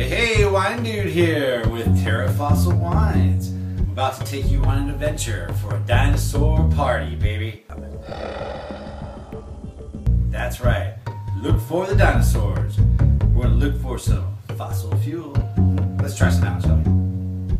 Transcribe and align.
Wine 0.00 0.82
Dude 0.82 1.06
here 1.08 1.68
with 1.68 2.02
Terra 2.02 2.32
Fossil 2.32 2.72
Wines. 2.72 3.48
I'm 3.50 3.90
about 3.90 4.14
to 4.18 4.24
take 4.24 4.50
you 4.50 4.62
on 4.64 4.78
an 4.78 4.88
adventure 4.88 5.52
for 5.60 5.76
a 5.76 5.78
dinosaur 5.80 6.66
party, 6.70 7.16
baby. 7.16 7.64
That's 10.30 10.62
right. 10.62 10.94
Look 11.42 11.60
for 11.60 11.86
the 11.86 11.94
dinosaurs. 11.94 12.78
We're 13.34 13.42
gonna 13.42 13.56
look 13.56 13.78
for 13.82 13.98
some 13.98 14.38
fossil 14.56 14.96
fuel. 14.98 15.32
Let's 16.00 16.16
try 16.16 16.30
some 16.30 16.44
out, 16.44 16.62
shall 16.62 16.76
we? 16.76 17.58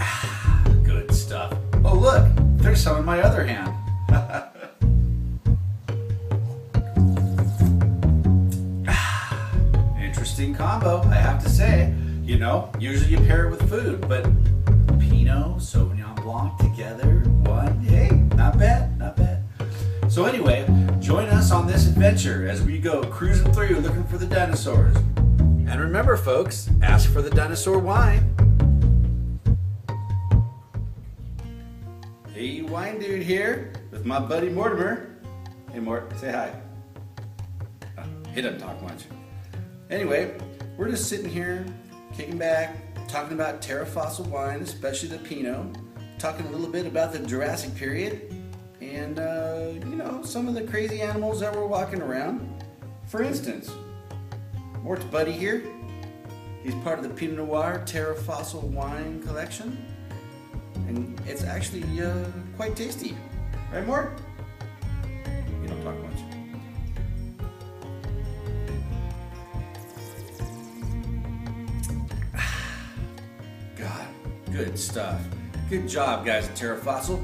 Ah, 0.00 0.64
Good 0.82 1.12
stuff. 1.14 1.52
Oh, 1.84 1.94
look, 1.94 2.26
there's 2.56 2.80
some 2.82 2.96
in 2.96 3.04
my 3.04 3.20
other 3.20 3.44
hand. 3.44 3.70
Interesting 10.38 10.66
combo, 10.66 11.02
I 11.10 11.16
have 11.16 11.42
to 11.42 11.48
say. 11.48 11.92
You 12.22 12.38
know, 12.38 12.70
usually 12.78 13.10
you 13.10 13.18
pair 13.26 13.48
it 13.48 13.50
with 13.50 13.68
food, 13.68 14.02
but 14.02 14.22
Pinot, 15.00 15.56
Sauvignon 15.56 16.14
Blanc 16.22 16.56
together, 16.58 17.22
one, 17.42 17.80
hey, 17.80 18.10
not 18.36 18.56
bad, 18.56 18.96
not 19.00 19.16
bad. 19.16 19.42
So 20.08 20.26
anyway, 20.26 20.64
join 21.00 21.28
us 21.28 21.50
on 21.50 21.66
this 21.66 21.88
adventure 21.88 22.48
as 22.48 22.62
we 22.62 22.78
go 22.78 23.02
cruising 23.02 23.52
through 23.52 23.80
looking 23.80 24.04
for 24.04 24.16
the 24.16 24.26
dinosaurs. 24.26 24.94
And 25.26 25.80
remember, 25.80 26.16
folks, 26.16 26.70
ask 26.82 27.10
for 27.10 27.20
the 27.20 27.30
dinosaur 27.30 27.80
wine. 27.80 28.22
Hey, 32.32 32.62
wine 32.62 33.00
dude 33.00 33.24
here 33.24 33.72
with 33.90 34.06
my 34.06 34.20
buddy 34.20 34.50
Mortimer. 34.50 35.18
Hey, 35.72 35.80
Mort, 35.80 36.16
say 36.16 36.30
hi. 36.30 36.52
Uh, 37.98 38.04
he 38.32 38.40
doesn't 38.40 38.60
talk 38.60 38.80
much. 38.82 39.02
Anyway, 39.90 40.36
we're 40.76 40.90
just 40.90 41.08
sitting 41.08 41.30
here, 41.30 41.64
kicking 42.14 42.36
back, 42.36 42.76
talking 43.08 43.32
about 43.32 43.62
Terra 43.62 43.86
Fossil 43.86 44.26
wine, 44.26 44.60
especially 44.60 45.08
the 45.08 45.18
Pinot, 45.18 45.78
talking 46.18 46.44
a 46.46 46.50
little 46.50 46.68
bit 46.68 46.84
about 46.84 47.10
the 47.10 47.20
Jurassic 47.20 47.74
period, 47.74 48.34
and 48.82 49.18
uh, 49.18 49.70
you 49.72 49.96
know 49.96 50.22
some 50.22 50.46
of 50.46 50.52
the 50.52 50.62
crazy 50.62 51.00
animals 51.00 51.40
that 51.40 51.56
were 51.56 51.66
walking 51.66 52.02
around. 52.02 52.62
For 53.06 53.22
instance, 53.22 53.70
Mort's 54.82 55.06
buddy 55.06 55.32
here, 55.32 55.64
he's 56.62 56.74
part 56.76 56.98
of 56.98 57.08
the 57.08 57.14
Pinot 57.14 57.38
Noir 57.38 57.82
Terra 57.86 58.14
Fossil 58.14 58.60
wine 58.68 59.22
collection, 59.22 59.82
and 60.86 61.18
it's 61.26 61.44
actually 61.44 62.02
uh, 62.02 62.26
quite 62.58 62.76
tasty, 62.76 63.16
right, 63.72 63.86
Mort? 63.86 64.20
Good 74.58 74.76
stuff. 74.76 75.22
Good 75.70 75.88
job, 75.88 76.26
guys 76.26 76.48
at 76.48 76.56
Terra 76.56 76.76
Fossil. 76.76 77.22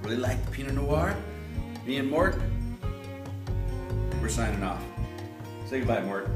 Really 0.00 0.16
like 0.16 0.42
the 0.44 0.50
Pinot 0.52 0.74
Noir. 0.74 1.16
Me 1.84 1.96
and 1.96 2.08
Mort, 2.08 2.36
we're 4.22 4.28
signing 4.28 4.62
off. 4.62 4.80
Say 5.66 5.80
goodbye, 5.80 6.02
Mort. 6.02 6.30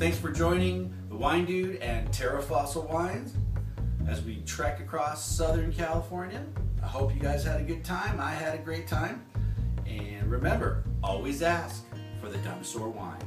Thanks 0.00 0.16
for 0.16 0.32
joining 0.32 0.90
the 1.10 1.14
Wine 1.14 1.44
Dude 1.44 1.76
and 1.82 2.10
Terra 2.10 2.40
Fossil 2.40 2.88
Wines 2.90 3.34
as 4.08 4.22
we 4.22 4.36
trek 4.46 4.80
across 4.80 5.22
Southern 5.22 5.70
California. 5.74 6.42
I 6.82 6.86
hope 6.86 7.14
you 7.14 7.20
guys 7.20 7.44
had 7.44 7.60
a 7.60 7.62
good 7.62 7.84
time. 7.84 8.18
I 8.18 8.30
had 8.30 8.54
a 8.54 8.62
great 8.62 8.88
time. 8.88 9.22
And 9.86 10.30
remember, 10.30 10.84
always 11.04 11.42
ask 11.42 11.84
for 12.18 12.30
the 12.30 12.38
dinosaur 12.38 12.88
wine. 12.88 13.20